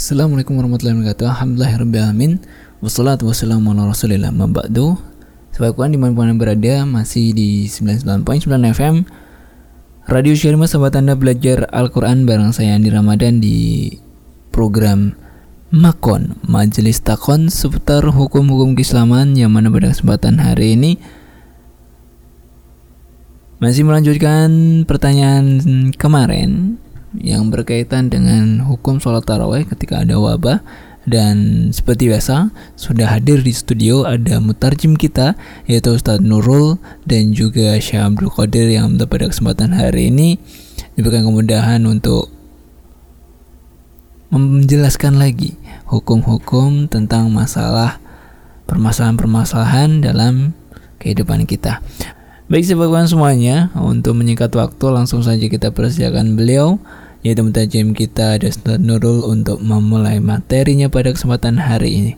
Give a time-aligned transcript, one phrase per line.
[0.00, 1.28] Assalamualaikum warahmatullahi wabarakatuh.
[1.28, 2.40] Alhamdulillahirrahmanirrahim
[2.80, 4.32] Wassalatu wassalamu ala rasulillah.
[4.32, 4.96] Mabakdu
[5.52, 9.04] Sobat Quran di mana pun anda berada Masih di 99.9 FM
[10.08, 13.92] Radio Syarima sahabat anda belajar Al-Quran Bareng saya Andi Ramadan di
[14.48, 15.12] program
[15.68, 20.96] Makon Majelis Takon seputar hukum-hukum keislaman Yang mana pada kesempatan hari ini
[23.60, 24.48] Masih melanjutkan
[24.88, 25.60] pertanyaan
[26.00, 26.79] kemarin
[27.18, 30.62] yang berkaitan dengan hukum sholat taraweh ketika ada wabah
[31.08, 35.34] dan seperti biasa sudah hadir di studio ada mutarjim kita
[35.64, 36.76] yaitu Ustadz Nurul
[37.08, 40.36] dan juga Syekh Abdul Qadir yang pada kesempatan hari ini
[40.94, 42.28] diberikan kemudahan untuk
[44.30, 45.58] menjelaskan lagi
[45.90, 47.98] hukum-hukum tentang masalah
[48.70, 50.54] permasalahan-permasalahan dalam
[51.02, 51.82] kehidupan kita.
[52.50, 56.82] Baik sahabat semuanya, untuk menyingkat waktu langsung saja kita persilakan beliau
[57.22, 62.12] yaitu mutajim kita ada Ustaz Nurul untuk memulai materinya pada kesempatan hari ini.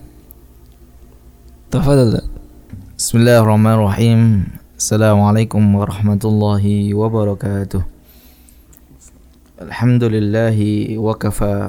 [1.69, 2.25] Tafadhal.
[2.97, 4.49] Bismillahirrahmanirrahim.
[4.81, 7.92] Assalamualaikum warahmatullahi wabarakatuh.
[9.63, 11.15] Alhamdulillahi wa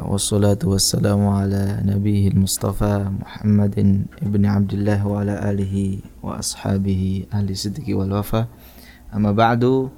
[0.10, 7.94] wassalatu wassalamu ala nabihi mustafa Muhammadin ibni Abdullah wa ala alihi wa ashabihi ahli siddiqi
[7.94, 8.50] wal wafa.
[9.14, 9.94] Amma ba'du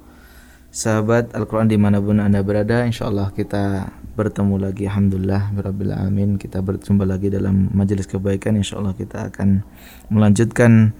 [0.68, 4.84] Sahabat Al-Quran di mana pun Anda berada Insya Allah kita bertemu lagi.
[4.84, 6.36] Alhamdulillah Rabbil Alamin.
[6.36, 8.60] Kita berjumpa lagi dalam majelis kebaikan.
[8.60, 9.64] Insya Allah kita akan
[10.12, 10.92] melanjutkan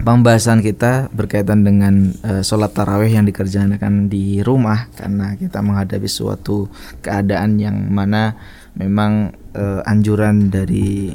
[0.00, 6.66] pembahasan kita berkaitan dengan uh, sholat tarawih yang dikerjakan di rumah karena kita menghadapi suatu
[6.98, 8.34] keadaan yang mana
[8.74, 11.14] memang uh, anjuran dari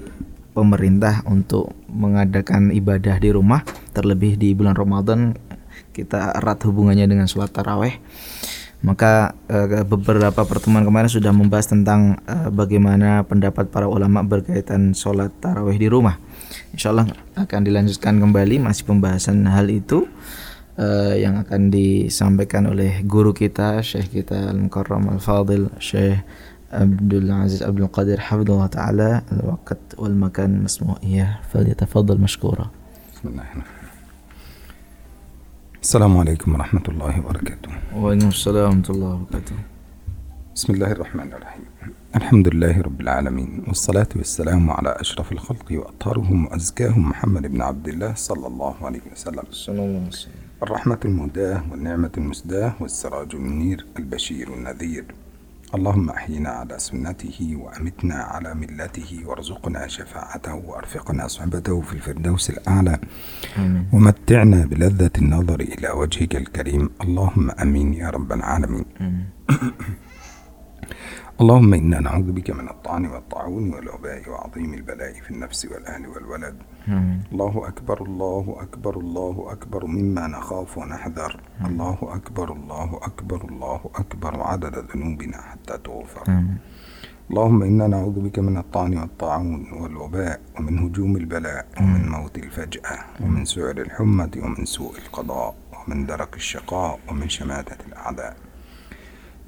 [0.56, 5.36] pemerintah untuk mengadakan ibadah di rumah terlebih di bulan Ramadan
[5.92, 8.00] kita erat hubungannya dengan sholat tarawih.
[8.80, 15.36] Maka uh, beberapa pertemuan kemarin sudah membahas tentang uh, bagaimana pendapat para ulama berkaitan sholat
[15.44, 16.16] tarawih di rumah
[16.75, 20.07] Insya Allah akan dilanjutkan kembali masih pembahasan hal itu
[20.79, 26.21] uh, yang akan disampaikan oleh guru kita Syekh kita Al-Mukarram Al-Fadil Syekh
[26.75, 32.71] Abdul Aziz Abdul Qadir Hafidullah Ta'ala Al-Waqt wal-Makan Masmu' Iya Falyatafadal mashkura
[33.15, 33.85] Bismillahirrahmanirrahim
[35.85, 39.57] السلام عليكم ورحمة الله وبركاته وعليكم السلام ورحمة الله وبركاته
[40.57, 41.65] بسم الله الرحمن الرحيم
[42.16, 48.14] الحمد لله رب العالمين والصلاة والسلام على أشرف الخلق وأطهرهم وأزكاهم محمد بن عبد الله
[48.14, 49.44] صلى الله عليه وسلم.
[49.52, 50.32] صلى الله عليه وسلم.
[50.64, 55.06] الرحمة المهداة والنعمة المسداة والسراج المنير البشير النذير.
[55.76, 63.00] اللهم أحينا على سنته وأمتنا على ملته وارزقنا شفاعته وأرفقنا صحبته في الفردوس الأعلى.
[63.58, 63.88] آمين.
[63.94, 66.90] ومتعنا بلذة النظر إلى وجهك الكريم.
[67.02, 68.86] اللهم أمين يا رب العالمين.
[69.02, 69.26] آمين.
[71.42, 76.56] اللهم إنا نعوذ بك من الطعن والطاعون والوباء وعظيم البلاء في النفس والأهل والولد.
[76.88, 77.22] مم.
[77.32, 79.86] الله أكبر الله أكبر الله أكبر.
[79.86, 81.42] مما نخاف ونحذر.
[81.66, 84.42] الله أكبر الله أكبر الله أكبر.
[84.42, 86.58] عدد ذنوبنا حتى تغفر مم.
[87.30, 93.46] اللهم إنا نعوذ بك من الطعن والطاعون والوباء ومن هجوم البلاء ومن موت الفجأة ومن
[93.46, 98.36] سعر الحمة ومن سوء القضاء ومن درك الشقاء ومن شماتة الأعداء.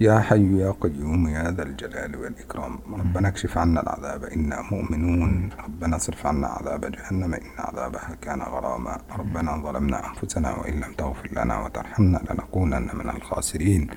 [0.01, 2.79] يا حي يا قيوم يا ذا الجلال والإكرام.
[2.93, 5.49] ربنا اكشف عنا العذاب إنا مؤمنون.
[5.65, 8.97] ربنا اصرف عنا عذاب جهنم إن عذابها كان غراما.
[9.19, 13.87] ربنا ظلمنا أنفسنا وإن لم تغفر لنا وترحمنا لنكونن من الخاسرين.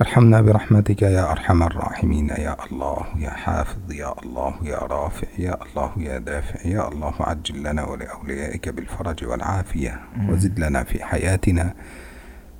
[0.00, 2.28] ارحمنا برحمتك يا أرحم الراحمين.
[2.28, 7.62] يا الله يا حافظ يا الله يا رافع يا الله يا دافع يا الله عجل
[7.62, 10.00] لنا ولأوليائك بالفرج والعافية.
[10.28, 11.74] وزد لنا في حياتنا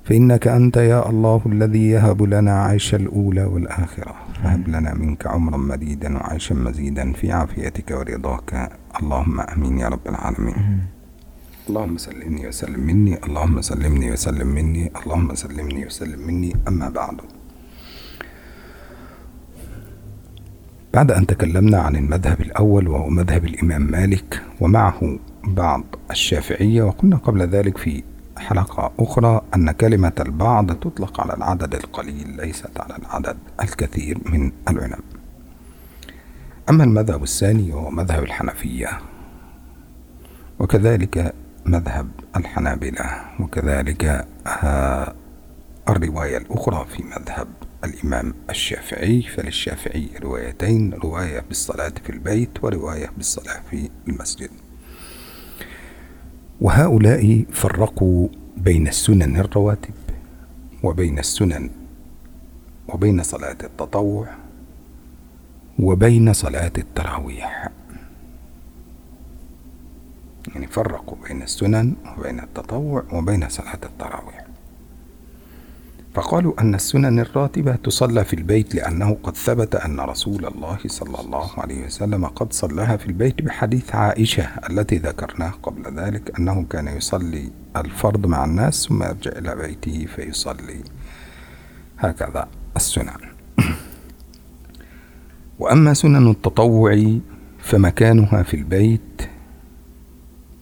[0.07, 4.15] فإنك أنت يا الله الذي يهب لنا عيش الأولى والآخرة.
[4.43, 8.69] فهب لنا منك عمرا مديدا وعيشا مزيدا في عافيتك ورضاك.
[9.01, 10.55] اللهم أمين يا رب العالمين.
[11.69, 16.55] اللهم سلمني وسلم مني اللهم سلمني وسلم مني اللهم سلمني وسلم مني.
[16.67, 17.17] أما بعد.
[20.93, 27.41] بعد أن تكلمنا عن المذهب الأول وهو مذهب الإمام مالك ومعه بعض الشافعية وقلنا قبل
[27.41, 28.03] ذلك في
[28.39, 34.99] حلقة أخرى أن كلمة البعض تطلق على العدد القليل ليست على العدد الكثير من العلماء
[36.69, 38.99] أما المذهب الثاني وهو مذهب الحنفية
[40.59, 41.33] وكذلك
[41.65, 43.05] مذهب الحنابلة
[43.39, 44.27] وكذلك
[44.63, 45.13] آه
[45.89, 47.47] الرواية الأخرى في مذهب
[47.83, 49.21] الإمام الشافعي.
[49.21, 54.49] فللشافعي روايتين رواية بالصلاة في البيت ورواية بالصلاة في المسجد.
[56.61, 58.27] وهؤلاء فرقوا
[58.57, 59.93] بين السنن الرواتب
[60.83, 61.69] وبين السنن
[62.89, 64.27] وبين صلاة التطوع
[65.79, 67.69] وبين صلاة التراويح.
[70.47, 74.46] يعني فرقوا بين السنن وبين التطوع وبين صلاة التراويح.
[76.17, 81.49] فقالوا أن السنن الراتبة تصلى في البيت لأنه قد ثبت أن رسول الله صلى الله
[81.57, 87.51] عليه وسلم قد صلاها في البيت بحديث عائشة التي ذكرناه قبل ذلك أنه كان يصلي
[87.75, 90.83] الفرض مع الناس ثم يرجع إلى بيته فيصلي.
[91.99, 93.19] هكذا السنن.
[95.59, 97.19] وأما سنن التطوع
[97.59, 99.21] فمكانها في البيت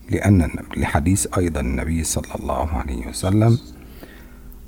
[0.09, 3.57] لأن لحديث أيضا النبي صلى الله عليه وسلم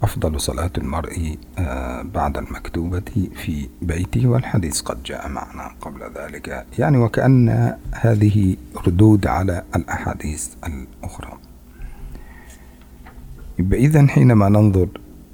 [0.04, 6.66] أفضل صلاة المرء آه، بعد المكتوبة في بيته والحديث قد جاء معنا قبل ذلك.
[6.80, 8.56] يعني وكأن هذه
[8.88, 11.38] ردود على الأحاديث الأخرى.
[13.60, 14.88] إذن حينما ننظر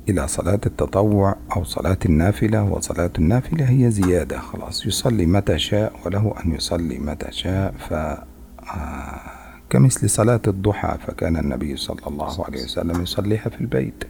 [0.10, 6.34] إلى صلاة التطوع أو صلاة النافلة وصلاة النافلة هي زيادة خلاص يصلي متى شاء وله
[6.46, 7.74] أن يصلي متى شاء.
[7.90, 9.34] ف آه،
[9.70, 14.04] كمثل صلاة الضحى فكان النبي صلى الله عليه وسلم يصليها في البيت.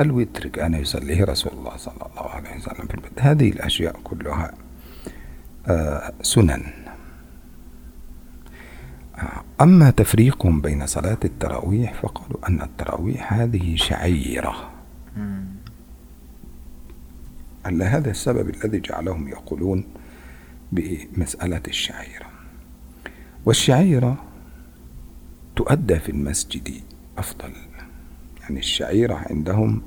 [0.00, 4.54] الوتر كان يصليه رسول الله صلى الله عليه وسلم في البيت؟ هذه الأشياء كلها
[5.68, 6.62] آه، سنن.
[9.18, 14.70] آه، أما تفريقهم بين صلاة التراويح فقالوا أن التراويح هذه شعيرة.
[17.66, 19.84] أن هذا السبب الذي جعلهم يقولون
[20.72, 22.26] بمسألة الشعيرة؟
[23.46, 24.16] والشعيرة
[25.56, 26.80] تؤدى في المسجد
[27.18, 27.52] أفضل.
[28.46, 29.82] يعني الشعيرة عندهم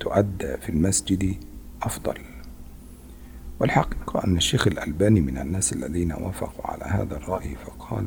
[0.00, 1.36] تؤدى في المسجد
[1.82, 2.14] أفضل.
[3.60, 8.06] والحقيقة أن الشيخ الألباني من الناس الذين وافقوا على هذا الرأي فقال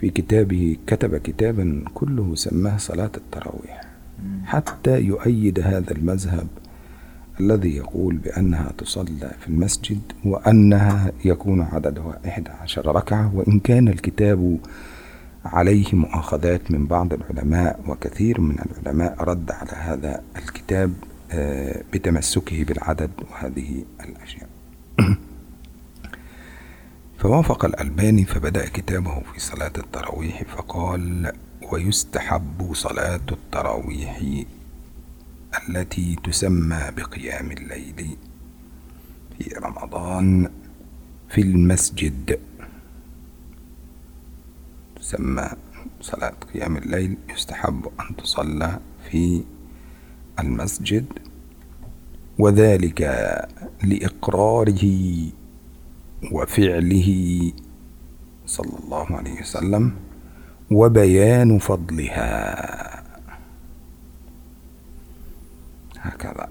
[0.00, 3.80] في كتابه كتب كتابا كله سماه صلاة التراويح
[4.44, 6.46] حتى يؤيد هذا المذهب
[7.40, 14.58] الذي يقول بأنها تصلى في المسجد وأنها يكون عددها إحدى عشر ركعة وإن كان الكتاب
[15.44, 20.92] عليه مؤاخذات من بعض العلماء وكثير من العلماء رد على هذا الكتاب
[21.30, 24.48] آه، بتمسكه بالعدد وهذه الأشياء.
[27.18, 31.32] فوافق الألباني فبدأ كتابه في صلاة التراويح فقال
[31.72, 34.22] ويستحب صلاة التراويح
[35.68, 38.16] التي تسمى بقيام الليل
[39.38, 40.50] في رمضان
[41.28, 42.38] في المسجد
[45.08, 45.48] تسمى
[46.00, 48.78] صلاة قيام الليل يستحب أن تصلى
[49.10, 49.42] في
[50.38, 51.04] المسجد
[52.38, 53.00] وذلك
[53.84, 54.84] لإقراره
[56.32, 57.08] وفعله
[58.46, 59.92] صلى الله عليه وسلم
[60.70, 63.04] وبيان فضلها.
[65.98, 66.48] هكذا.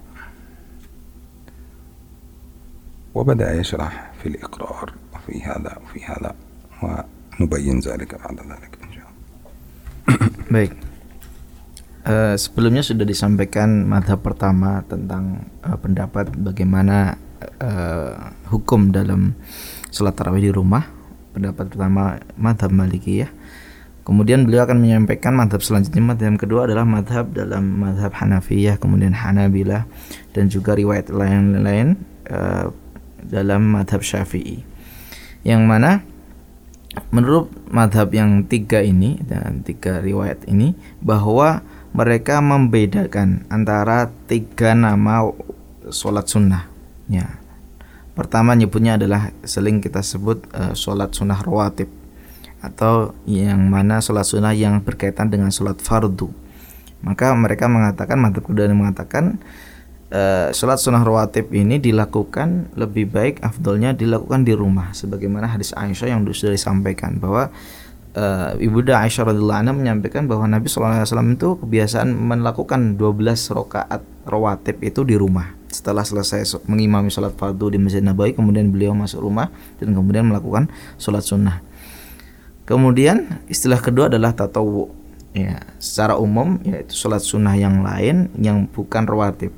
[3.16, 6.36] وبدأ يشرح في الإقرار وفي هذا وفي هذا
[7.41, 9.23] ونبين ذلك بعد ذلك إن شاء الله
[10.53, 10.73] Baik.
[12.03, 17.15] Uh, sebelumnya sudah disampaikan madhab pertama tentang uh, pendapat bagaimana
[17.63, 19.39] uh, hukum dalam
[19.95, 20.83] sholat tarawih di rumah.
[21.33, 23.31] Pendapat pertama madhab Maliki ya.
[24.03, 29.15] Kemudian beliau akan menyampaikan madhab selanjutnya madhab yang kedua adalah madhab dalam madhab Hanafiyah kemudian
[29.15, 29.87] Hanabilah
[30.35, 32.75] dan juga riwayat lain-lain uh,
[33.23, 34.67] dalam madhab Syafi'i.
[35.47, 35.91] Yang mana
[37.10, 41.62] menurut madhab yang tiga ini dan tiga riwayat ini bahwa
[41.96, 45.32] mereka membedakan antara tiga nama
[45.90, 46.70] sholat sunnah.
[47.08, 47.40] Ya.
[48.14, 51.90] Pertama nyebutnya adalah sering kita sebut uh, sholat sunnah rawatib
[52.62, 56.30] atau yang mana sholat sunnah yang berkaitan dengan sholat fardu.
[57.06, 59.38] Maka mereka mengatakan madhab kedua mengatakan
[60.12, 66.16] uh, sholat sunnah rawatib ini dilakukan lebih baik afdolnya dilakukan di rumah sebagaimana hadis Aisyah
[66.16, 67.52] yang sudah disampaikan bahwa
[68.18, 74.82] uh, Ibunda Aisyah radhiyallahu anha menyampaikan bahwa Nabi SAW itu kebiasaan melakukan 12 rakaat rawatib
[74.84, 75.56] itu di rumah.
[75.68, 80.72] Setelah selesai mengimami sholat fardu di Masjid Nabawi kemudian beliau masuk rumah dan kemudian melakukan
[80.96, 81.60] sholat sunnah.
[82.68, 84.92] Kemudian istilah kedua adalah tatawu
[85.36, 89.52] ya secara umum yaitu sholat sunnah yang lain yang bukan rawatib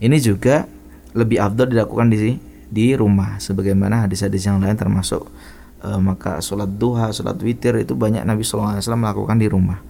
[0.00, 0.64] ini juga
[1.12, 2.40] lebih afdal dilakukan di
[2.70, 5.26] di rumah sebagaimana hadis-hadis yang lain termasuk
[5.82, 9.82] e, maka sholat duha, sholat witir itu banyak Nabi SAW melakukan di rumah.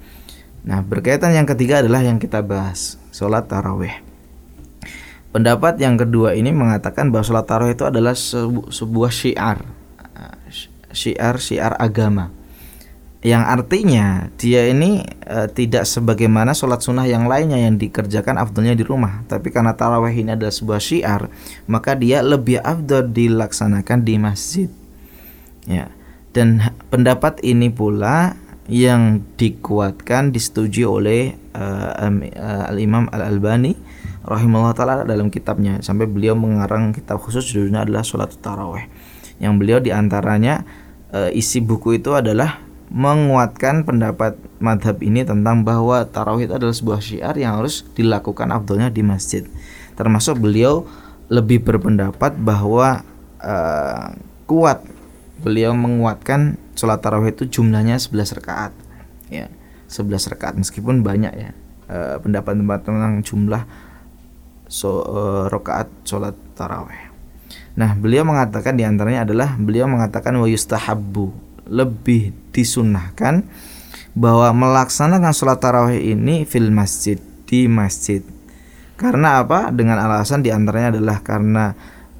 [0.64, 4.00] Nah berkaitan yang ketiga adalah yang kita bahas sholat taraweh.
[5.30, 9.62] Pendapat yang kedua ini mengatakan bahwa sholat taraweh itu adalah sebu sebuah syiar,
[10.90, 12.32] syiar syiar agama.
[13.20, 18.80] Yang artinya dia ini e, tidak sebagaimana sholat sunnah yang lainnya yang dikerjakan afdolnya di
[18.80, 19.20] rumah.
[19.28, 21.28] Tapi karena taraweh ini adalah sebuah syiar
[21.68, 24.68] maka dia lebih afdol dilaksanakan di masjid.
[25.68, 25.92] Ya.
[26.32, 33.74] Dan pendapat ini pula yang dikuatkan disetujui oleh uh, uh, al Imam Al Albani
[34.24, 35.84] rahimahullah taala dalam kitabnya.
[35.84, 38.88] Sampai beliau mengarang kitab khusus judulnya adalah sholat taraweh.
[39.42, 40.64] Yang beliau di antaranya
[41.12, 47.00] uh, isi buku itu adalah menguatkan pendapat madhab ini tentang bahwa tarawih itu adalah sebuah
[47.00, 49.46] syiar yang harus dilakukan abdulnya di masjid.
[49.94, 50.82] Termasuk beliau
[51.30, 53.06] lebih berpendapat bahwa
[53.38, 54.10] uh,
[54.50, 54.82] kuat
[55.38, 58.74] beliau menguatkan sholat tarawih itu jumlahnya 11 rakaat.
[59.30, 59.46] Ya,
[59.86, 61.50] 11 rakaat meskipun banyak ya
[61.86, 63.62] uh, pendapat-pendapat tentang jumlah
[64.66, 67.10] so, uh, rakaat sholat tarawih.
[67.78, 73.46] Nah, beliau mengatakan di antaranya adalah beliau mengatakan wa yustahabbu lebih disunahkan
[74.18, 78.26] bahwa melaksanakan sholat tarawih ini fil masjid di masjid.
[78.98, 79.72] Karena apa?
[79.72, 81.72] Dengan alasan di antaranya adalah karena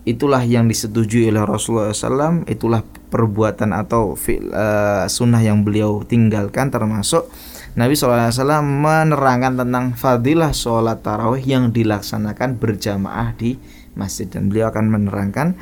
[0.08, 2.80] itulah yang disetujui oleh Rasulullah SAW itulah
[3.12, 7.28] perbuatan atau fil, uh, sunnah yang beliau tinggalkan termasuk
[7.76, 8.32] Nabi SAW
[8.64, 13.60] menerangkan tentang fadilah sholat tarawih yang dilaksanakan berjamaah di
[13.94, 14.26] masjid.
[14.26, 15.54] Dan beliau akan menerangkan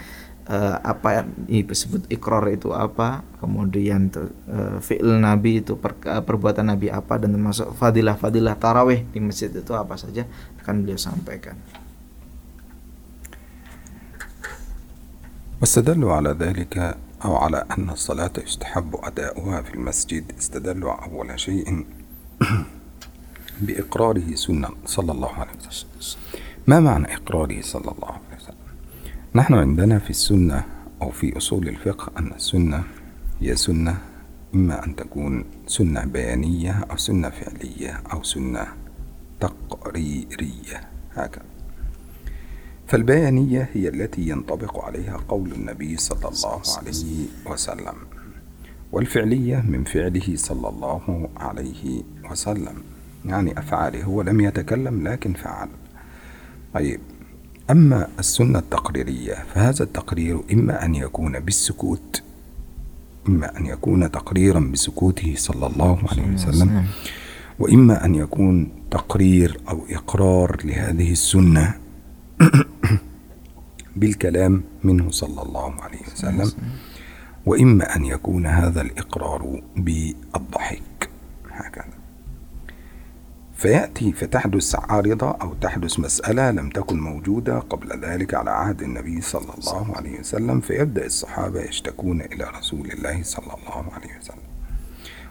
[0.49, 6.67] uh, apa yang disebut ikrar itu apa, kemudian uh, fi'il Nabi itu per, uh, perbuatan
[6.67, 10.27] Nabi apa dan termasuk fadilah-fadilah tarawih di masjid itu apa saja
[10.63, 11.55] akan beliau sampaikan.
[15.63, 16.75] واستدلوا على ذلك
[17.25, 21.85] أو على أن الصلاة يستحب أداؤها في المسجد استدلوا أول شيء
[23.61, 26.19] بإقراره سنة صلى الله عليه وسلم
[26.67, 28.26] ما معنى إقراره صلى الله عليه وسلم
[29.34, 30.64] نحن عندنا في السنة
[31.02, 32.84] أو في أصول الفقه أن السنة
[33.40, 33.98] هي سنة
[34.54, 38.66] إما أن تكون سنة بيانية أو سنة فعلية أو سنة
[39.40, 40.80] تقريرية
[41.14, 41.44] هكذا.
[42.86, 47.94] فالبيانية هي التي ينطبق عليها قول النبي صلى الله عليه وسلم
[48.92, 52.82] والفعلية من فعله صلى الله عليه وسلم.
[53.24, 55.68] يعني أفعاله هو لم يتكلم لكن فعل.
[56.74, 57.00] طيب.
[57.70, 62.22] أما السنة التقريرية فهذا التقرير إما أن يكون بالسكوت
[63.28, 66.86] إما أن يكون تقريرا بسكوته صلى الله عليه وسلم
[67.58, 71.74] وإما أن يكون تقرير أو إقرار لهذه السنة
[73.96, 76.52] بالكلام منه صلى الله عليه وسلم.
[77.46, 81.10] وإما أن يكون هذا الإقرار بالضحك.
[83.58, 89.54] فيأتي فتحدث عارضة أو تحدث مسألة لم تكن موجودة قبل ذلك على عهد النبي صلى
[89.58, 94.42] الله عليه وسلم فيبدأ الصحابة يشتكون إلى رسول الله صلى الله عليه وسلم.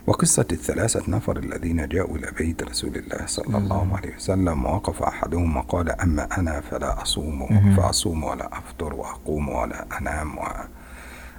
[0.07, 5.57] وقصة الثلاثة نفر الذين جاءوا إلى بيت رسول الله صلى الله عليه وسلم ووقف أحدهم
[5.57, 10.41] وقال أما أنا فلا أصوم فأصوم ولا أفطر وأقوم ولا أنام و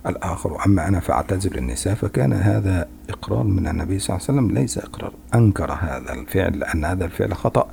[0.09, 0.67] الآخر.
[0.67, 5.13] أما أنا فأعتزل النساء فكان هذا إقرار من النبي صلى الله عليه وسلم ليس إقرار.
[5.35, 7.71] أنكر هذا الفعل لأن هذا الفعل خطأ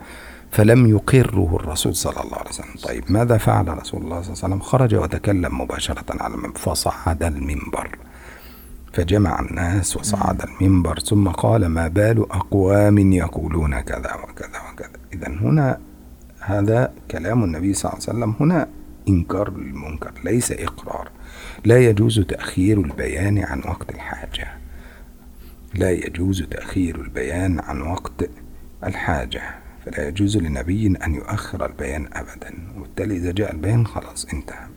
[0.51, 2.75] فلم يقره الرسول صلى الله عليه وسلم.
[2.84, 7.24] طيب ماذا فعل رسول الله صلى الله عليه وسلم؟ خرج وتكلم مباشرة على المنبر فصعد
[7.24, 7.98] المنبر.
[8.94, 15.00] فجمع الناس وصعد المنبر ثم قال ما بال أقوام يقولون كذا وكذا وكذا.
[15.13, 15.80] إذا هنا
[16.39, 18.36] هذا كلام النبي صلى الله عليه وسلم.
[18.39, 18.68] هنا
[19.10, 21.10] إنكار للمنكر ليس إقرار.
[21.65, 24.48] لا يجوز تأخير البيان عن وقت الحاجة.
[25.74, 28.29] لا يجوز تأخير البيان عن وقت
[28.84, 29.41] الحاجة.
[29.86, 32.53] فلا يجوز لنبي أن يؤخر البيان أبدا.
[32.77, 34.67] وبالتالي إذا جاء البيان خلاص انتهى.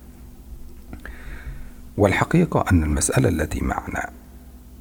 [1.96, 4.10] والحقيقة أن المسألة التي معنا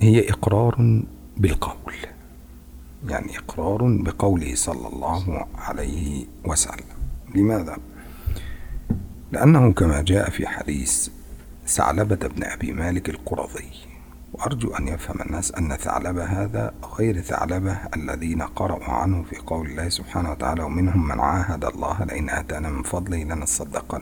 [0.02, 1.04] هي إقرار
[1.38, 1.94] بالقول.
[3.10, 6.86] يعني إقرار بقوله صلى الله عليه وسلم.
[7.36, 7.78] لماذا؟
[9.32, 11.10] لأنه كما جاء في حديث
[11.68, 13.70] ثعلبة بن أبي مالك القرظي.
[14.34, 19.90] وأرجو أن يفهم الناس أن ثعلبة هذا غير ثعلبة الذين قرأوا عنه في قول الله
[19.90, 24.02] سبحانه وتعالى ومنهم من عاهد الله لئن آتانا من فضله لنصدقن.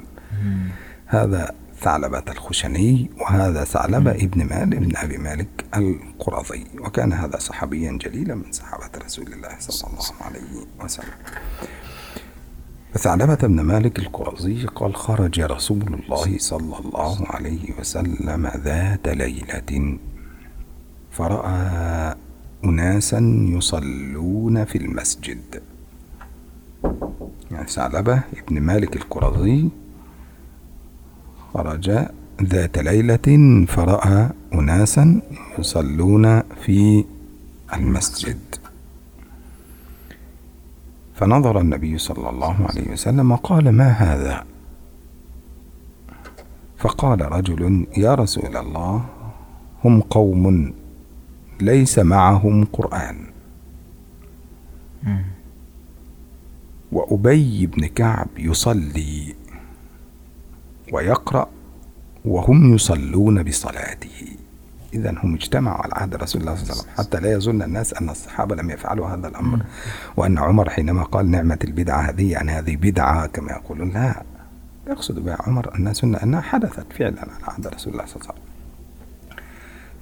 [1.05, 6.65] هذا ثعلبة الخشني وهذا ثعلبة ابن مالك ابن أبي مالك القرظي.
[6.79, 11.13] وكان هذا صحابيا جليلا من صحابة رسول الله صلى الله عليه وسلم.
[12.95, 19.97] فثعلبة بن مالك القرظي قال خرج رسول الله صلى الله عليه وسلم ذات ليلة
[21.11, 22.15] فرأى
[22.65, 25.61] أناسا يصلون في المسجد.
[27.51, 29.69] يعني ثعلبة بن مالك القرظي
[31.53, 31.91] خرج
[32.43, 35.21] ذات ليلة فرأى أناسا
[35.59, 37.05] يصلون في
[37.73, 38.39] المسجد.
[41.15, 44.45] فنظر النبي صلى الله عليه وسلم وقال ما هذا؟
[46.77, 49.05] فقال رجل يا رسول الله
[49.83, 50.73] هم قوم
[51.61, 53.25] ليس معهم قرآن.
[56.91, 59.35] وأبي بن كعب يصلي
[60.93, 61.49] ويقرأ
[62.25, 64.37] وهم يصلون بصلاته.
[64.95, 67.05] إذا هم اجتمعوا على عهد رسول الله صلى الله عليه وسلم.
[67.05, 69.59] حتى لا يظن الناس أن الصحابة لم يفعلوا هذا الأمر.
[70.17, 74.23] وأن عمر حينما قال نعمة البدعة هذه يعني هذه بدعة كما يقولون لا.
[74.87, 78.41] يقصد بها عمر أن سنة أنها حدثت فعلا على عهد رسول الله صلى الله عليه
[78.41, 78.45] وسلم.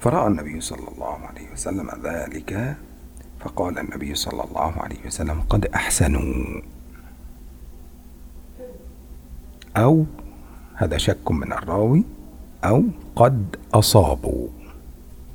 [0.00, 2.76] فرأى النبي صلى الله عليه وسلم ذلك
[3.40, 6.60] فقال النبي صلى الله عليه وسلم قد أحسنوا.
[9.76, 10.04] أو
[10.74, 12.04] هذا شك من الراوي
[12.64, 12.82] أو
[13.16, 14.48] قد أصابوا.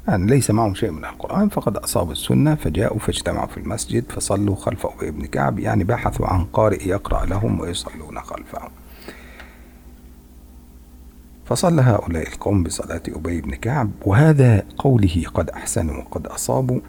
[0.09, 4.85] يعني ليس معهم شيء من القرآن فقد أصابوا السنة فجاءوا فاجتمعوا في المسجد فصلوا خلف
[4.85, 8.69] أبي بن كعب يعني بحثوا عن قارئ يقرأ لهم ويصلون خلفه
[11.45, 16.79] فصلى هؤلاء القوم بصلاة أبي بن كعب وهذا قوله قد أحسنوا وقد أصابوا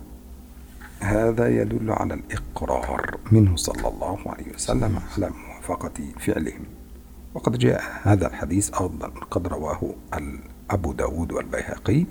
[1.00, 6.64] هذا يدل على الإقرار منه صلى الله عليه وسلم على موافقة فعلهم.
[7.34, 9.94] وقد جاء هذا الحديث أيضا قد رواه
[10.70, 12.04] أبو داود والبيهقي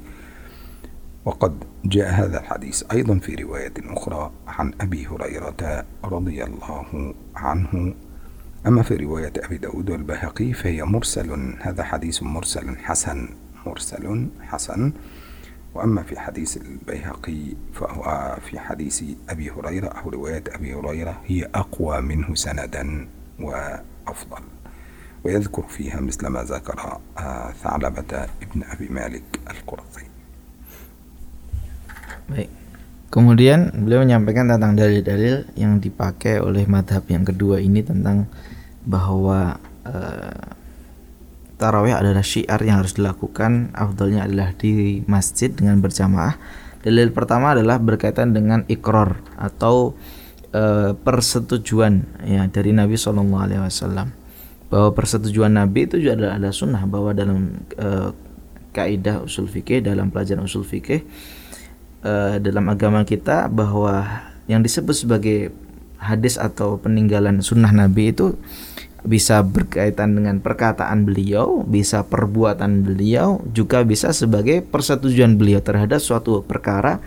[1.29, 7.93] وقد جاء هذا الحديث أيضا في رواية أخرى عن أبي هريرة رضي الله عنه.
[8.67, 13.29] أما في رواية أبي داود والبيهقي فهي مرسل هذا حديث مرسل حسن
[13.65, 14.93] مرسل حسن.
[15.73, 22.01] وأما في حديث البيهقي فهو في حديث أبي هريرة أو رواية أبي هريرة هي أقوى
[22.01, 23.07] منه سندا
[23.39, 24.43] وأفضل.
[25.23, 26.99] ويذكر فيها مثل ما ذكر
[27.63, 30.18] ثعلبة ابن أبي مالك القرظي
[32.29, 32.49] Baik.
[33.09, 38.29] Kemudian beliau menyampaikan tentang dalil-dalil yang dipakai oleh madhab yang kedua ini tentang
[38.85, 40.53] bahwa uh,
[41.57, 46.37] tarawih adalah syiar yang harus dilakukan, afdalnya adalah di masjid dengan berjamaah.
[46.85, 49.97] Dalil pertama adalah berkaitan dengan ikror atau
[50.53, 54.15] uh, persetujuan ya dari Nabi Shallallahu Alaihi Wasallam
[54.69, 58.13] bahwa persetujuan Nabi itu juga adalah ada sunnah bahwa dalam uh,
[58.69, 61.01] kaidah usul fikih dalam pelajaran usul fikih
[62.03, 65.53] uh, dalam agama kita bahwa yang disebut sebagai
[65.99, 68.39] hadis atau peninggalan sunnah Nabi itu
[69.03, 76.43] bisa berkaitan dengan perkataan beliau, bisa perbuatan beliau, juga bisa sebagai persetujuan beliau terhadap suatu
[76.43, 76.99] perkara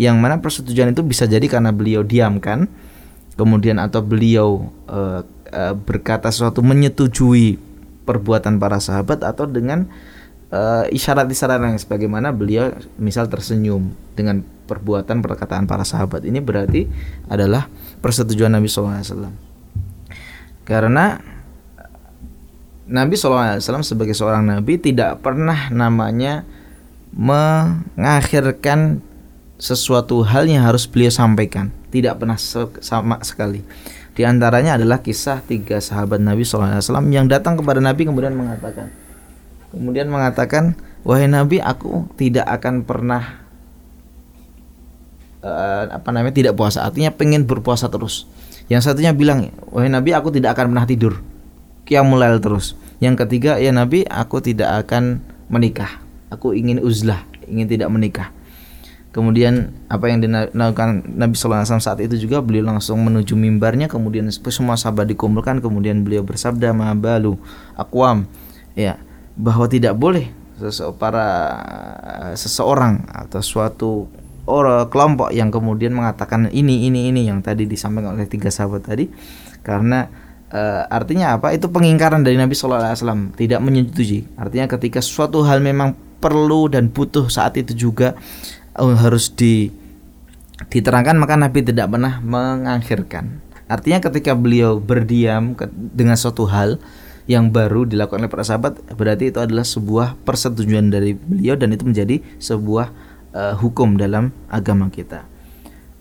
[0.00, 2.66] yang mana persetujuan itu bisa jadi karena beliau diamkan,
[3.36, 7.60] kemudian atau beliau uh, uh, berkata sesuatu menyetujui
[8.04, 9.88] perbuatan para sahabat atau dengan
[10.54, 16.22] uh, isyarat-isyarat yang sebagaimana beliau misal tersenyum dengan perbuatan perkataan para sahabat.
[16.22, 16.86] Ini berarti
[17.26, 17.66] adalah
[17.98, 19.34] persetujuan Nabi SAW
[20.64, 21.20] karena
[22.84, 26.44] Nabi SAW sebagai seorang Nabi tidak pernah namanya
[27.16, 29.00] mengakhirkan
[29.56, 31.72] sesuatu hal yang harus beliau sampaikan.
[31.88, 32.36] Tidak pernah
[32.82, 33.64] sama sekali.
[34.14, 39.03] Di antaranya adalah kisah tiga sahabat Nabi SAW yang datang kepada Nabi kemudian mengatakan
[39.74, 43.44] kemudian mengatakan wahai Nabi aku tidak akan pernah
[45.42, 48.30] uh, apa namanya tidak puasa artinya pengen berpuasa terus
[48.70, 51.14] yang satunya bilang wahai Nabi aku tidak akan pernah tidur
[51.84, 52.74] qiyamul terus.
[52.98, 55.20] Yang ketiga, ya Nabi, aku tidak akan
[55.52, 56.00] menikah.
[56.32, 58.32] Aku ingin uzlah, ingin tidak menikah.
[59.14, 63.86] Kemudian apa yang dilakukan Nabi Sallallahu saat itu juga beliau langsung menuju mimbarnya.
[63.86, 65.62] Kemudian semua sahabat dikumpulkan.
[65.62, 67.38] Kemudian beliau bersabda, "Mabalu
[67.78, 68.26] akwam."
[68.74, 68.98] Ya,
[69.34, 70.30] bahwa tidak boleh
[71.02, 71.26] para
[72.38, 73.90] seseorang atau suatu
[74.46, 79.10] orang kelompok yang kemudian mengatakan ini ini ini yang tadi disampaikan oleh tiga sahabat tadi
[79.64, 80.06] karena
[80.54, 81.50] uh, artinya apa?
[81.56, 84.20] Itu pengingkaran dari Nabi Shallallahu Alaihi Wasallam tidak menyetujui.
[84.38, 88.14] Artinya ketika suatu hal memang perlu dan butuh saat itu juga
[88.78, 89.72] uh, harus di
[90.70, 93.42] diterangkan maka Nabi tidak pernah mengakhirkan.
[93.66, 96.78] Artinya ketika beliau berdiam dengan suatu hal
[97.24, 101.88] yang baru dilakukan oleh para sahabat berarti itu adalah sebuah persetujuan dari beliau dan itu
[101.88, 102.92] menjadi sebuah
[103.32, 105.24] uh, hukum dalam agama kita.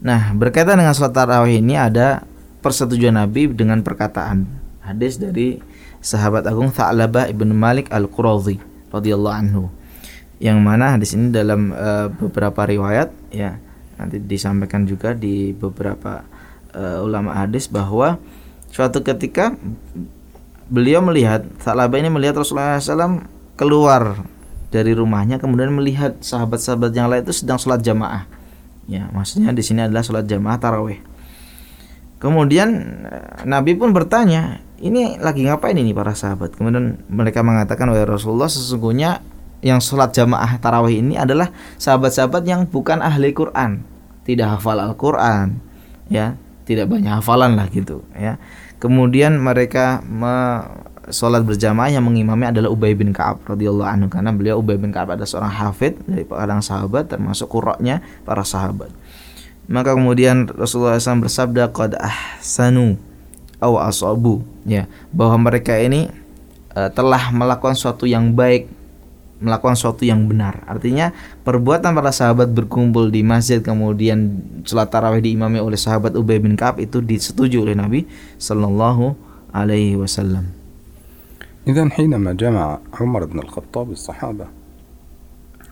[0.04, 2.28] Nah, berkaitan dengan sholat tarawih ini ada
[2.60, 4.44] persetujuan Nabi dengan perkataan
[4.84, 5.64] hadis dari
[6.04, 8.60] sahabat agung Tha'labah ibn Malik al-Qurazi
[8.92, 9.72] radhiyallahu anhu
[10.44, 13.56] yang mana hadis ini dalam uh, beberapa riwayat ya
[13.96, 16.28] nanti disampaikan juga di beberapa
[16.76, 18.20] uh, ulama hadis bahwa
[18.68, 19.56] suatu ketika
[20.74, 24.26] beliau melihat Tha'labah ini melihat Rasulullah SAW keluar
[24.74, 28.26] dari rumahnya kemudian melihat sahabat-sahabat yang lain itu sedang sholat jamaah
[28.88, 31.00] Ya, maksudnya di sini adalah sholat jamaah tarawih.
[32.20, 32.70] Kemudian
[33.08, 36.56] eh, Nabi pun bertanya, ini lagi ngapain ini para sahabat?
[36.56, 39.24] Kemudian mereka mengatakan, wahai Rasulullah, sesungguhnya
[39.64, 43.88] yang sholat jamaah tarawih ini adalah sahabat-sahabat yang bukan ahli Quran,
[44.28, 45.64] tidak hafal Al-Quran,
[46.12, 46.36] ya,
[46.68, 48.36] tidak banyak hafalan lah gitu, ya.
[48.84, 50.60] Kemudian mereka me
[51.08, 54.08] sholat berjamaah yang mengimami adalah Ubay bin Ka'ab radhiyallahu anhu.
[54.12, 58.91] Karena beliau Ubay bin Ka'ab adalah seorang hafid dari kalangan sahabat termasuk qurra'nya para sahabat.
[59.72, 63.00] Maka kemudian Rasulullah SAW bersabda qad ahsanu
[63.63, 64.43] aw asabu.
[64.67, 66.12] Ya bahwa mereka ini
[66.76, 68.67] uh, telah melakukan suatu yang baik
[69.42, 70.66] melakukan suatu yang benar.
[70.66, 71.14] Artinya
[71.47, 76.83] perbuatan para sahabat berkumpul di masjid kemudian sholat tarawih diimami oleh sahabat Ubay bin Ka'ab
[76.83, 78.07] itu disetujui oleh Nabi
[78.38, 79.14] Sallallahu
[79.55, 80.59] alaihi wasallam.
[81.68, 84.47] إذا حينما جمع عمر بن الخطاب الصحابة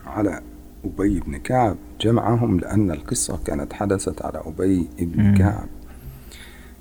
[0.05, 0.41] على
[0.85, 5.67] أبي بن كعب جمعهم لأن القصة كانت حدثت على أبي بن كعب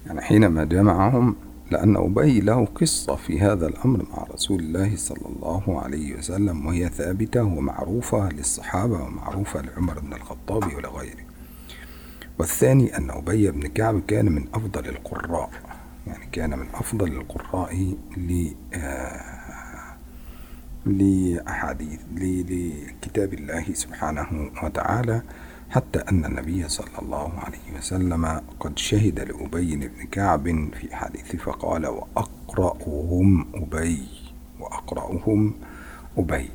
[0.07, 1.37] يعني حينما جمعهم
[1.72, 6.90] لأن أبي له قصة في هذا الأمر مع رسول الله صلى الله عليه وسلم وهي
[6.90, 11.24] ثابتة ومعروفة للصحابة ومعروفة لعمر بن الخطاب ولغيره.
[12.40, 15.50] والثاني أن أبي بن كعب كان من أفضل القراء
[16.08, 18.52] يعني كان من أفضل القراء ل
[20.86, 25.22] لأحاديث لكتاب الله سبحانه وتعالى.
[25.72, 30.44] حتى أن النبي صلى الله عليه وسلم قد شهد لأبي بن كعب
[30.80, 34.04] في حديث فقال وأقرأهم أبي
[34.60, 35.54] وأقرأهم
[36.18, 36.50] أبي.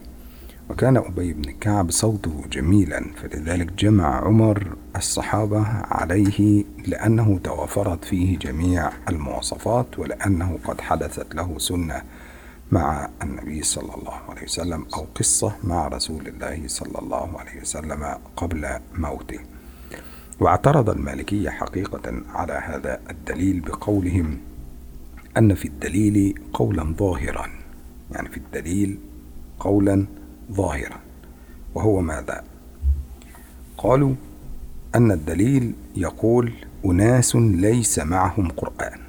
[0.71, 8.91] وكان أبي بن كعب صوته جميلا فلذلك جمع عمر الصحابة عليه لأنه توافرت فيه جميع
[9.09, 12.03] المواصفات ولأنه قد حدثت له سنة
[12.73, 18.19] مع النبي صلى الله عليه وسلم أو قصة مع رسول الله صلى الله عليه وسلم
[18.37, 19.39] قبل موته.
[20.41, 24.39] واعترض المالكية حقيقة على هذا الدليل بقولهم
[25.37, 27.51] أن في الدليل قولا ظاهرا.
[28.13, 28.99] يعني في الدليل
[29.61, 30.07] قولا
[30.53, 31.01] ظاهرا.
[31.75, 32.45] وهو ماذا؟
[33.79, 34.15] قالوا
[34.95, 36.53] أن الدليل يقول
[36.85, 39.01] أناس ليس معهم قرآن.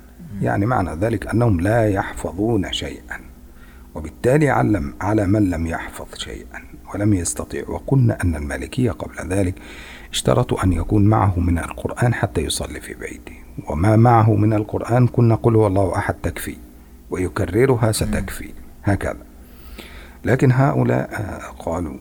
[0.42, 3.27] يعني معنى ذلك أنهم لا يحفظون شيئا.
[3.98, 9.56] وبالتالي علم على من لم يحفظ شيئا ولم يستطيع وقلنا أن المالكية قبل ذلك
[10.12, 13.36] اشترطوا أن يكون معه من القرآن حتى يصلي في بيته.
[13.70, 16.56] وما معه من القرآن كنا قل هو الله أحد تكفي
[17.10, 18.50] ويكررها ستكفي.
[18.84, 19.18] هكذا.
[20.26, 21.10] لكن هؤلاء
[21.60, 21.98] قالوا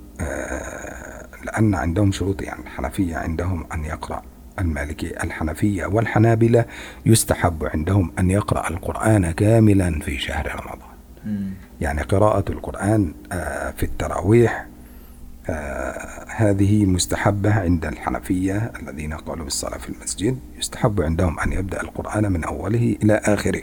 [1.45, 4.23] لأن عندهم شروط يعني الحنفية عندهم أن يقرأ
[4.59, 6.65] المالكي الحنفية والحنابلة
[7.07, 10.97] يستحب عندهم أن يقرأ القرآن كاملا في شهر رمضان.
[11.81, 13.15] يعني قراءة القرآن
[13.77, 14.67] في التراويح
[16.29, 22.45] هذه مستحبة عند الحنفية الذين قالوا بالصلاة في المسجد يستحب عندهم أن يبدأ القرآن من
[22.45, 23.63] أوله إلى آخره.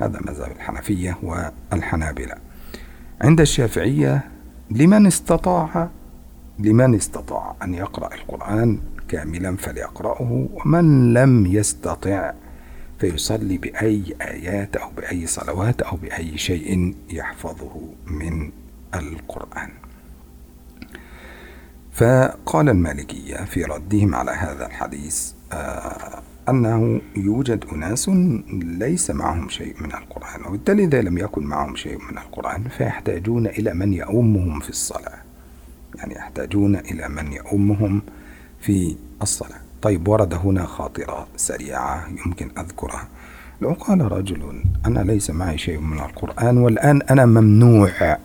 [0.00, 2.34] هذا مذهب الحنفية والحنابلة.
[3.20, 4.24] عند الشافعية
[4.70, 5.88] لمن استطاع
[6.58, 8.78] لمن استطاع أن يقرأ القرآن
[9.08, 12.32] كاملا فليقرأه ومن لم يستطع
[12.98, 18.50] فيصلي بأي آيات أو بأي صلوات أو بأي شيء يحفظه من
[18.94, 19.70] القرآن.
[21.92, 28.08] فقال المالكية في ردهم على هذا الحديث آه أنه يوجد أناس
[28.62, 33.74] ليس معهم شيء من القرآن وبالتالي إذا لم يكن معهم شيء من القرآن فيحتاجون إلى
[33.74, 35.18] من يؤمهم في الصلاة.
[35.94, 38.02] يعني يحتاجون إلى من يؤمهم
[38.60, 39.60] في الصلاة.
[39.82, 43.08] طيب ورد هنا خاطرة سريعة يمكن أذكرها
[43.60, 48.18] لو قال رجل أنا ليس معي شيء من القرآن والآن أنا ممنوع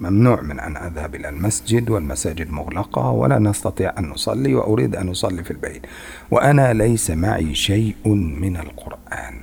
[0.00, 5.44] ممنوع من أن أذهب إلى المسجد والمساجد مغلقة ولا نستطيع أن نصلي وأريد أن أصلي
[5.44, 5.82] في البيت
[6.30, 9.40] وأنا ليس معي شيء من القرآن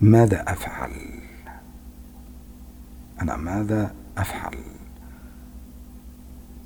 [0.00, 0.90] ماذا أفعل؟
[3.22, 4.54] أنا ماذا أفعل؟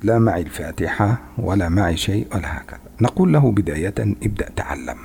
[0.03, 2.79] لا معي الفاتحة ولا معي شيء ولا هكذا.
[3.01, 4.97] نقول له بداية ابدأ تعلم.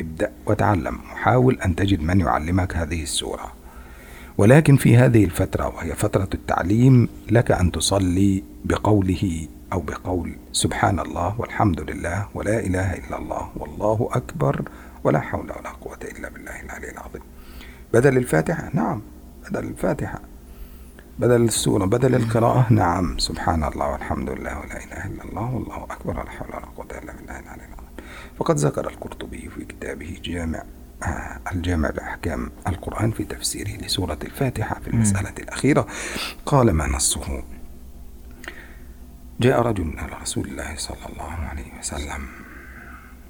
[0.00, 0.98] ابدأ وتعلم.
[1.12, 3.52] وحاول أن تجد من يعلمك هذه السورة.
[4.38, 11.40] ولكن في هذه الفترة وهي فترة التعليم لك أن تصلي بقوله أو بقول سبحان الله
[11.40, 14.68] والحمد لله ولا إله إلا الله والله أكبر
[15.04, 17.22] ولا حول ولا قوة إلا بالله العلي العظيم.
[17.94, 19.00] بدل الفاتحة؟ نعم
[19.50, 20.20] بدل الفاتحة.
[21.18, 22.72] بدل السورة بدل القراءة.
[22.72, 26.86] نعم سبحان الله والحمد لله ولا إله إلا الله والله أكبر ولا حول ولا قوة
[26.86, 27.86] إلا بالله العلي العظيم.
[28.38, 30.62] فقد ذكر القرطبي في كتابه جامع
[31.02, 35.86] آه الجامع لأحكام القرآن في تفسيره لسورة الفاتحة في المسألة الأخيرة.
[36.46, 37.42] قال ما نصه؟
[39.40, 42.28] جاء رجل إلى رسول الله صلى الله عليه وسلم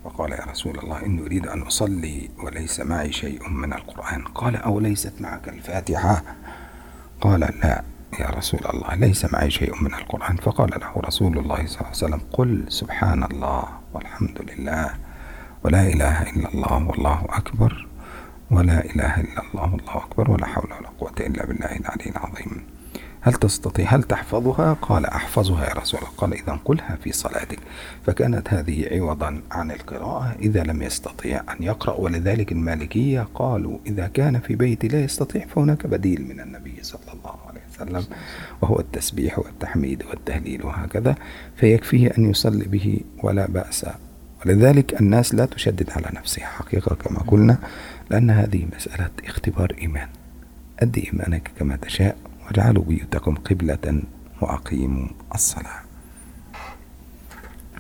[0.05, 4.23] وقال يا رسول الله إني أريد أن أصلي وليس معي شيء من القرآن.
[4.23, 6.23] قال أو ليست معك الفاتحة؟
[7.21, 7.83] قال لا
[8.21, 10.37] يا رسول الله ليس معي شيء من القرآن.
[10.37, 14.91] فقال له رسول الله صلى الله عليه وسلم قل سبحان الله والحمد لله
[15.65, 17.87] ولا إله إلا الله والله أكبر
[18.51, 22.76] ولا إله إلا الله والله أكبر ولا حول ولا قوة إلا بالله العلي العظيم.
[23.27, 26.13] هل تستطيع هل تحفظها؟ قال أحفظها يا رسول الله.
[26.17, 27.59] قال إذا قلها في صلاتك.
[28.07, 30.37] فكانت هذه عوضا عن القراءة.
[30.41, 35.87] إذا لم يستطيع أن يقرأ ولذلك المالكية قالوا إذا كان في بيت لا يستطيع فهناك
[35.87, 38.15] بديل من النبي صلى الله عليه وسلم
[38.63, 41.15] وهو التسبيح والتحميد والتهليل وهكذا
[41.57, 43.87] فيكفيه أن يصلي به ولا بأس.
[44.47, 47.59] ولذلك الناس لا تشدد على نفسها حقيقة كما قلنا
[48.11, 50.09] لأن هذه مسألة اختبار إيمان.
[50.79, 52.17] أدي إيمانك كما تشاء.
[52.48, 53.86] واجعلوا بيوتكم قبلة
[54.42, 55.80] وأقيموا الصلاة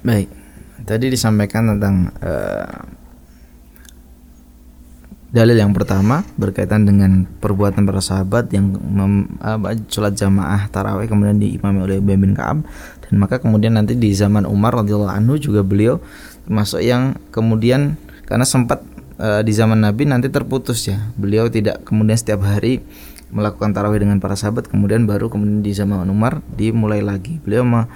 [0.01, 0.33] Baik,
[0.81, 2.73] tadi disampaikan tentang uh,
[5.29, 9.61] dalil yang pertama berkaitan dengan perbuatan para sahabat yang mem, uh,
[9.93, 12.65] sholat jamaah taraweh kemudian diimami oleh Ubay bin Kaab
[13.05, 16.01] dan maka kemudian nanti di zaman Umar radhiyallahu anhu juga beliau
[16.49, 18.81] termasuk yang kemudian karena sempat
[19.21, 22.83] uh, di zaman Nabi nanti terputus ya beliau tidak kemudian setiap hari
[23.30, 27.42] melakukan tarawih dengan para sahabat kemudian baru kemudian di zaman Umar dimulai lagi.
[27.42, 27.90] Beliau me,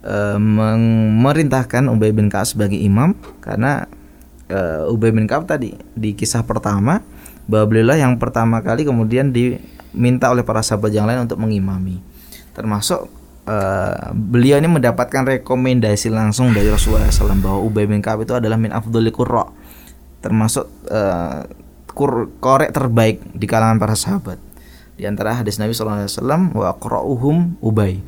[0.00, 3.12] e, memerintahkan Ubay bin Ka'ab sebagai imam
[3.44, 3.84] karena
[4.48, 7.04] e, Ubay bin Ka'ab tadi di kisah pertama
[7.44, 12.00] bahwa beliau yang pertama kali kemudian diminta oleh para sahabat yang lain untuk mengimami.
[12.56, 13.04] Termasuk
[13.44, 13.56] e,
[14.16, 18.72] beliau ini mendapatkan rekomendasi langsung dari Rasulullah SAW bahwa Ubay bin Ka'ab itu adalah min
[18.72, 19.44] afdhali qurra
[20.20, 21.00] termasuk e,
[22.40, 24.49] korek terbaik di kalangan para sahabat
[25.00, 28.04] di antara hadis Nabi SAW wa qra'uhum Ubay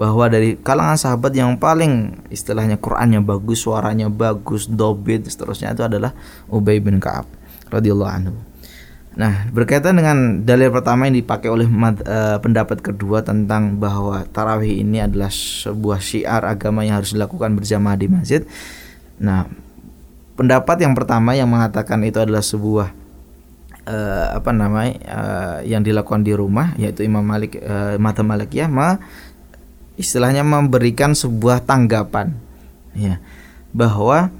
[0.00, 6.16] bahwa dari kalangan sahabat yang paling istilahnya Qurannya bagus, suaranya bagus, dobit seterusnya itu adalah
[6.48, 7.28] Ubay bin Ka'ab
[7.68, 8.34] radhiyallahu anhu.
[9.20, 15.04] Nah, berkaitan dengan dalil pertama yang dipakai oleh uh, pendapat kedua tentang bahwa tarawih ini
[15.04, 18.40] adalah sebuah syiar agama yang harus dilakukan berjamaah di masjid.
[19.20, 19.50] Nah,
[20.40, 22.99] pendapat yang pertama yang mengatakan itu adalah sebuah
[23.86, 29.00] uh, apa namanya uh, yang dilakukan di rumah yaitu Imam Malik uh, Mata Malikiyah ma
[30.00, 32.36] istilahnya memberikan sebuah tanggapan
[32.96, 33.20] ya.
[33.70, 34.34] Bahwa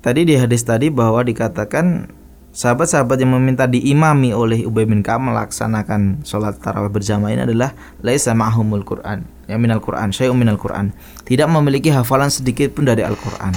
[0.00, 2.08] tadi di hadis tadi bahwa dikatakan
[2.52, 8.32] sahabat-sahabat yang meminta diimami oleh Ubay bin Ka'ab melaksanakan sholat tarawih berjamaah ini adalah laisa
[8.32, 10.96] ma'humul Quran ya minal Quran syai'un minal Quran.
[11.28, 13.52] Tidak memiliki hafalan sedikit pun dari Al-Quran.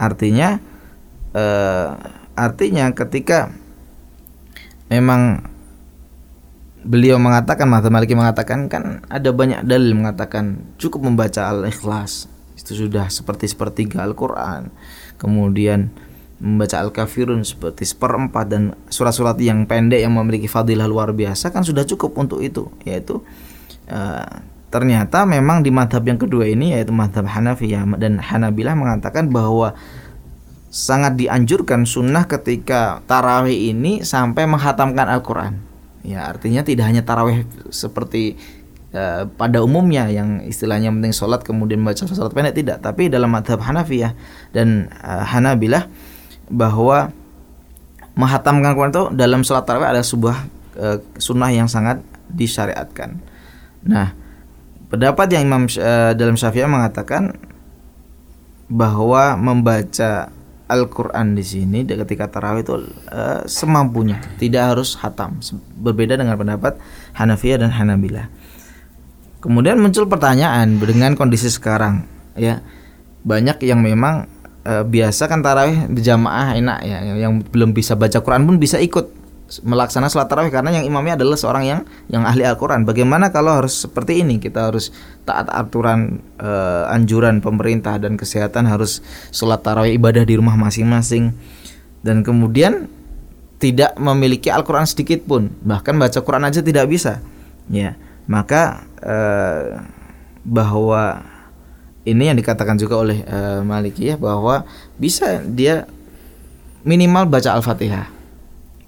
[0.00, 0.58] Artinya
[1.36, 1.88] uh,
[2.34, 3.52] artinya ketika
[4.88, 5.44] memang
[6.84, 13.08] beliau mengatakan Mata Maliki mengatakan kan ada banyak dalil mengatakan cukup membaca Al-Ikhlas itu sudah
[13.08, 14.70] seperti sepertiga Al-Qur'an.
[15.20, 15.90] Kemudian
[16.44, 21.86] membaca Al-Kafirun seperti seperempat dan surat-surat yang pendek yang memiliki fadilah luar biasa kan sudah
[21.86, 23.22] cukup untuk itu yaitu
[23.88, 24.28] uh,
[24.68, 29.72] ternyata memang di madhab yang kedua ini yaitu madhab Hanafiyah dan Hanabilah mengatakan bahwa
[30.74, 35.62] sangat dianjurkan sunnah ketika tarawih ini sampai menghatamkan Al-Quran.
[36.02, 38.34] Ya artinya tidak hanya tarawih seperti
[38.90, 43.62] uh, pada umumnya yang istilahnya penting sholat kemudian baca sholat pendek tidak, tapi dalam madhab
[43.62, 44.18] Hanafiyah
[44.50, 45.86] dan uh, Hanabilah
[46.50, 47.14] bahwa
[48.18, 50.36] menghatamkan Al-Quran itu dalam sholat tarawih ada sebuah
[50.74, 52.02] uh, sunnah yang sangat
[52.34, 53.22] disyariatkan.
[53.86, 54.10] Nah,
[54.90, 57.38] pendapat yang Imam uh, dalam Syafi'ah mengatakan
[58.66, 60.34] bahwa membaca
[60.74, 62.74] Al-Quran di sini ketika tarawih itu
[63.14, 65.38] uh, semampunya, tidak harus hatam.
[65.78, 66.82] Berbeda dengan pendapat
[67.14, 68.26] Hanafiyah dan Hanabilah.
[69.38, 72.02] Kemudian muncul pertanyaan dengan kondisi sekarang,
[72.34, 72.60] ya
[73.22, 74.26] banyak yang memang
[74.66, 79.23] uh, biasa kan tarawih berjamaah enak ya, yang belum bisa baca Quran pun bisa ikut
[79.44, 82.88] melaksanakan sholat tarawih karena yang imamnya adalah seorang yang yang ahli Al-Qur'an.
[82.88, 84.40] Bagaimana kalau harus seperti ini?
[84.40, 84.88] Kita harus
[85.28, 91.36] taat aturan uh, anjuran pemerintah dan kesehatan harus sholat tarawih ibadah di rumah masing-masing.
[92.00, 92.88] Dan kemudian
[93.60, 97.20] tidak memiliki Al-Qur'an sedikit pun, bahkan baca Quran aja tidak bisa.
[97.68, 97.96] Ya,
[98.28, 99.84] maka uh,
[100.44, 101.24] bahwa
[102.04, 104.68] ini yang dikatakan juga oleh uh, Malikiyah bahwa
[105.00, 105.88] bisa dia
[106.84, 108.13] minimal baca Al-Fatihah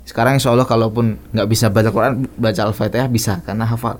[0.07, 3.99] sekarang insya Allah kalaupun nggak bisa baca Quran, baca Al-Fatihah bisa karena hafal.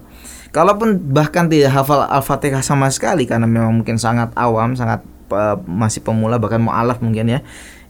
[0.55, 5.03] Kalaupun bahkan tidak hafal Al-Fatihah sama sekali karena memang mungkin sangat awam, sangat
[5.35, 7.41] uh, masih pemula bahkan mualaf mungkin ya.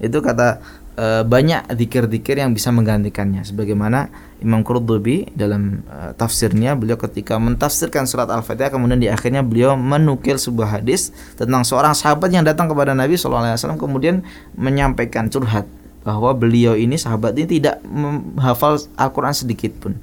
[0.00, 0.64] Itu kata
[0.96, 4.08] uh, banyak dikir-dikir yang bisa menggantikannya sebagaimana
[4.40, 10.40] Imam Qurtubi dalam uh, tafsirnya beliau ketika mentafsirkan surat Al-Fatihah kemudian di akhirnya beliau menukil
[10.40, 14.24] sebuah hadis tentang seorang sahabat yang datang kepada Nabi SAW kemudian
[14.56, 15.68] menyampaikan curhat
[16.06, 19.98] bahwa beliau ini sahabat ini tidak menghafal Al-Quran sedikit pun.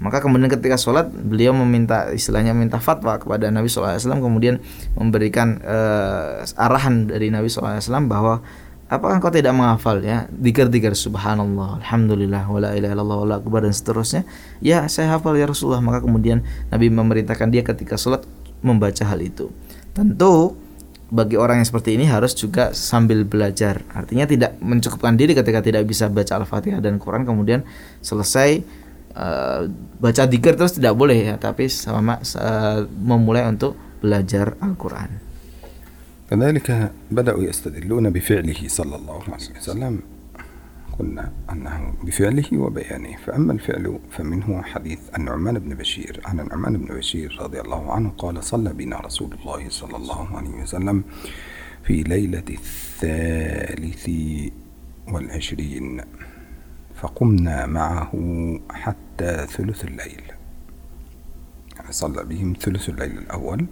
[0.00, 4.60] Maka kemudian ketika sholat beliau meminta istilahnya minta fatwa kepada Nabi SAW kemudian
[4.96, 8.44] memberikan uh, arahan dari Nabi SAW bahwa
[8.92, 10.04] apakah kau tidak menghafal?
[10.04, 14.28] Ya dikir-dikir subhanallah alhamdulillah wala ilaha illallah wala akbar dan seterusnya.
[14.60, 15.80] Ya saya hafal ya Rasulullah.
[15.80, 18.24] Maka kemudian Nabi memerintahkan dia ketika sholat
[18.60, 19.48] membaca hal itu.
[19.96, 20.60] Tentu
[21.11, 25.83] bagi orang yang seperti ini harus juga sambil belajar artinya tidak mencukupkan diri ketika tidak
[25.83, 27.67] bisa baca al-fatihah dan Quran kemudian
[27.99, 28.63] selesai
[29.19, 29.67] uh,
[29.99, 35.31] baca dikir terus tidak boleh ya tapi sama uh, memulai untuk belajar Al-Quran
[36.31, 39.93] كذلك بدأوا يستدلون بفعله صلى الله عليه وسلم
[40.98, 43.16] قلنا أنه بفعله وبيانه.
[43.16, 48.44] فأما الفعل فمنه حديث النعمان بن بشير عن النعمان بن بشير رضي الله عنه قال
[48.44, 51.04] صلى بنا رسول الله صلى الله عليه وسلم
[51.84, 54.10] في ليلة الثالث
[55.08, 56.00] والعشرين
[56.94, 58.12] فقمنا معه
[58.70, 60.22] حتى ثلث الليل.
[61.76, 63.66] يعني صلى بهم ثلث الليل الأول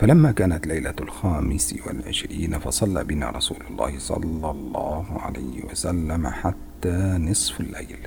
[0.00, 7.60] فلما كانت ليلة الخامس والعشرين فصلى بنا رسول الله صلى الله عليه وسلم حتى نصف
[7.60, 8.06] الليل.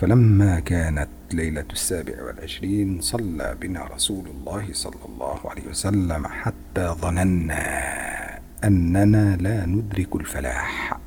[0.00, 7.60] فلما كانت ليلة السابع والعشرين صلى بنا رسول الله صلى الله عليه وسلم حتى ظننا
[8.64, 10.98] أننا لا ندرك الفلاح.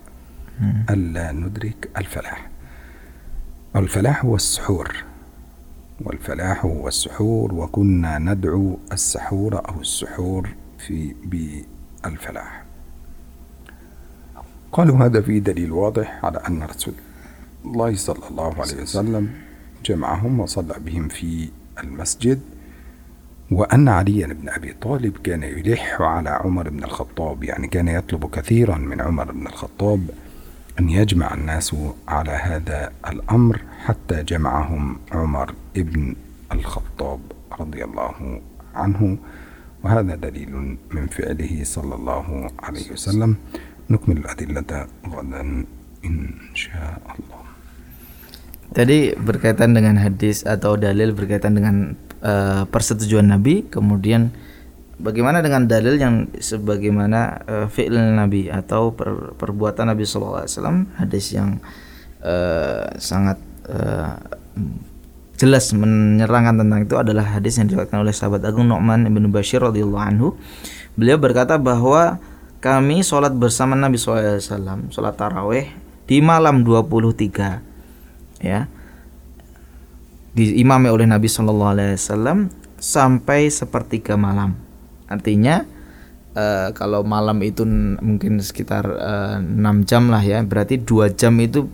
[0.90, 2.50] ألا ندرك الفلاح.
[3.76, 5.07] الفلاح هو السحور.
[6.02, 12.64] والفلاح هو السحور وكنا ندعو السحور أو السحور في بالفلاح
[14.72, 16.94] قالوا هذا في دليل واضح على أن رسول
[17.66, 19.30] الله صلى الله عليه وسلم
[19.86, 21.50] جمعهم وصلى بهم في
[21.84, 22.40] المسجد
[23.52, 28.78] وأن علي بن أبي طالب كان يلح على عمر بن الخطاب يعني كان يطلب كثيرا
[28.78, 30.10] من عمر بن الخطاب
[30.80, 31.76] أن يجمع الناس
[32.08, 33.62] على هذا الأمر.
[33.87, 36.03] حتى جمعهم عمر ابن
[36.53, 37.21] الخطاب
[37.61, 38.17] رضي الله
[38.75, 39.01] عنه
[39.83, 40.53] وهذا دليل
[40.95, 42.27] من فعله صلى الله
[42.63, 43.31] عليه وسلم
[43.91, 44.71] نكمل الأدلة
[45.09, 45.43] غدا
[46.05, 46.17] إن
[46.55, 47.41] شاء الله
[48.73, 51.93] Tadi berkaitan dengan hadis atau dalil berkaitan dengan
[52.25, 54.33] uh, persetujuan Nabi, kemudian
[55.03, 60.79] Bagaimana dengan dalil yang sebagaimana uh, fi'il Nabi atau per, perbuatan Nabi sallallahu alaihi wasallam
[60.95, 61.59] hadis yang
[62.23, 64.18] uh, sangat uh,
[65.38, 70.04] jelas menyerangkan tentang itu adalah hadis yang diriwayatkan oleh sahabat agung Nu'man bin Bashir radhiyallahu
[70.04, 70.28] anhu.
[70.98, 72.18] Beliau berkata bahwa
[72.58, 75.70] kami sholat bersama Nabi SAW sholat taraweh
[76.10, 78.66] di malam 23 ya
[80.34, 82.50] diimami oleh Nabi SAW
[82.82, 84.58] sampai sepertiga malam
[85.08, 85.64] Artinya
[86.36, 87.64] uh, kalau malam itu
[88.04, 91.66] mungkin sekitar eh, 6 jam lah ya, berarti dua jam itu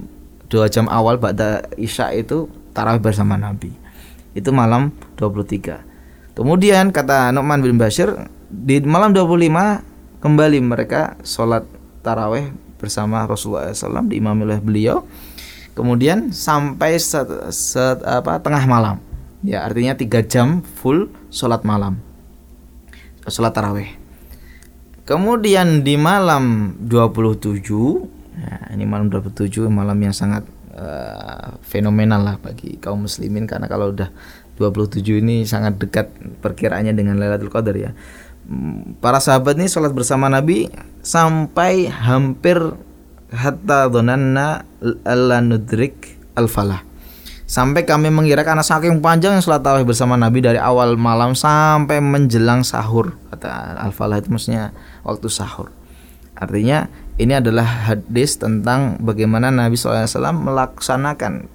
[0.54, 2.46] dua jam awal pada Isya itu
[2.78, 3.74] tarawih bersama Nabi.
[4.38, 6.38] Itu malam 23.
[6.38, 11.66] Kemudian kata Nu'man bin Bashir di malam 25 kembali mereka sholat
[12.06, 15.02] taraweh bersama Rasulullah SAW diimami oleh beliau.
[15.74, 19.02] Kemudian sampai set, set, apa tengah malam.
[19.42, 21.98] Ya artinya tiga jam full sholat malam
[23.28, 23.89] sholat taraweh.
[25.04, 32.78] Kemudian di malam 27 ya, ini malam 27 malam yang sangat uh, fenomenal lah bagi
[32.82, 33.46] kaum muslimin.
[33.46, 34.10] Karena kalau udah
[34.58, 37.91] 27 ini sangat dekat perkiraannya dengan Lailatul Qadar ya.
[38.43, 40.67] Hmm, para sahabat ini sholat bersama Nabi
[41.00, 42.60] sampai hampir
[43.32, 44.67] hatta donanna
[45.08, 46.84] alla nudrik al-falah
[47.54, 52.65] sampai kami mengira karena saking panjang sholat tarawih bersama Nabi dari awal malam sampai menjelang
[52.65, 54.74] sahur kata al-falah itu maksudnya
[55.06, 55.69] waktu sahur.
[56.34, 56.89] Artinya
[57.21, 61.49] ini adalah hadis tentang bagaimana Nabi SAW melaksanakan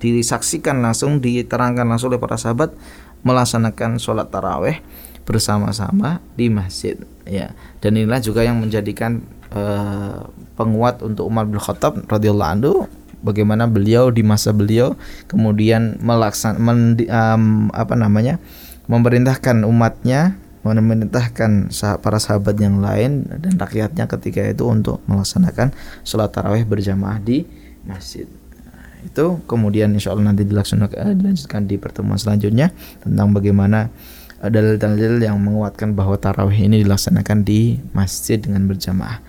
[0.00, 2.74] disaksikan langsung diterangkan langsung oleh para sahabat
[3.22, 4.80] melaksanakan sholat taraweh
[5.24, 7.54] bersama-sama di masjid ya.
[7.80, 9.24] Dan inilah juga yang menjadikan
[9.54, 12.72] uh, penguat untuk Umar bin Khattab radhiyallahu anhu
[13.24, 14.92] bagaimana beliau di masa beliau
[15.32, 18.36] kemudian melaksan men, um, apa namanya
[18.84, 21.68] memerintahkan umatnya memerintahkan
[22.00, 25.76] para sahabat yang lain dan rakyatnya ketika itu untuk melaksanakan
[26.08, 27.44] sholat tarawih berjamaah di
[27.84, 28.24] masjid.
[28.64, 32.72] Nah, itu kemudian insya Allah nanti dilaksanakan eh, dilanjutkan di pertemuan selanjutnya
[33.04, 33.92] tentang bagaimana
[34.40, 39.20] eh, dalil-dalil yang menguatkan bahwa tarawih ini dilaksanakan di masjid dengan berjamaah.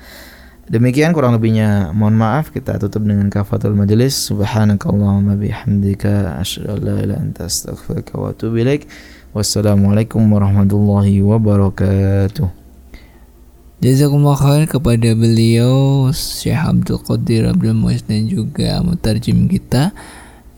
[0.66, 6.94] Demikian kurang lebihnya mohon maaf kita tutup dengan kafatul majelis subhanakallahumma bihamdika asyhadu an la
[6.98, 8.90] ilaha illa anta astaghfiruka wa atubu ilaik
[9.36, 12.48] wassalamualaikum warahmatullahi wabarakatuh.
[13.84, 19.92] Jazakumullah khair kepada beliau Syekh Abdul Qadir Abdul Muiz dan juga mutarjim kita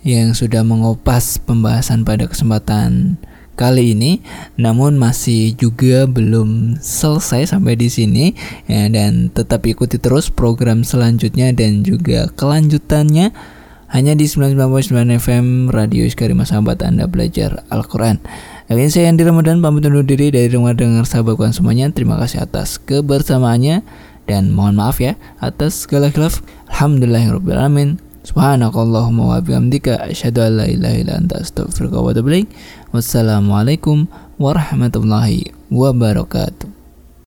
[0.05, 3.17] yang sudah mengopas pembahasan pada kesempatan
[3.57, 4.21] kali ini.
[4.61, 8.37] Namun masih juga belum selesai sampai di sini
[8.69, 13.33] ya dan tetap ikuti terus program selanjutnya dan juga kelanjutannya
[13.87, 18.19] hanya di 99.9 FM Radio Iskarima Sahabat Anda Belajar Al-Quran
[18.67, 22.75] Kali saya Andi Ramadan pamit undur diri dari rumah dengar sahabat semuanya Terima kasih atas
[22.75, 23.79] kebersamaannya
[24.27, 30.99] Dan mohon maaf ya atas segala khilaf Alhamdulillahirrahmanirrahim Subhanakallahumma wa bihamdika asyhadu an la ilaha
[30.99, 32.43] illa anta astaghfiruka wa atubu.
[32.91, 36.76] Wassalamualaikum warahmatullahi wabarakatuh.